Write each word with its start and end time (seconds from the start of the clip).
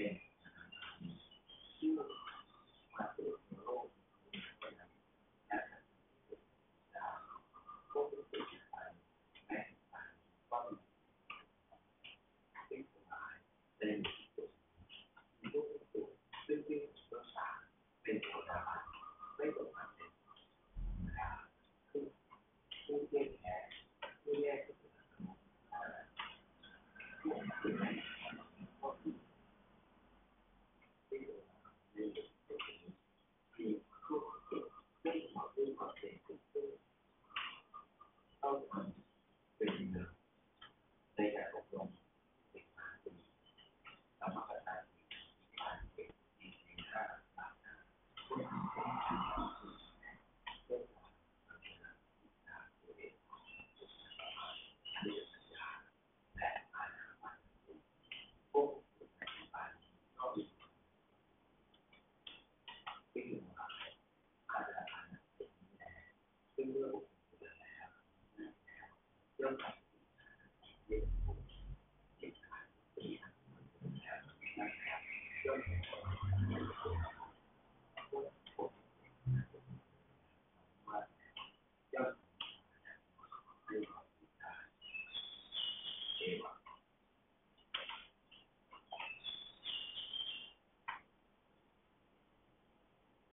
Sí. 0.00 0.29
here. 70.90 71.19